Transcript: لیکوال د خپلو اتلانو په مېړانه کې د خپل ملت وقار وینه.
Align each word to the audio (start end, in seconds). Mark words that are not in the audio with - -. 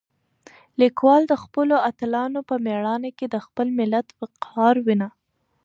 لیکوال 0.81 1.21
د 1.27 1.33
خپلو 1.43 1.75
اتلانو 1.89 2.39
په 2.49 2.55
مېړانه 2.65 3.09
کې 3.17 3.25
د 3.29 3.35
خپل 3.45 3.67
ملت 3.79 4.07
وقار 4.21 4.75
وینه. 4.85 5.09